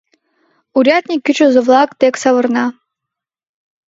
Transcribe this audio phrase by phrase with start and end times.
[0.77, 2.65] Урядник кӱчызӧ-влак дек савырна.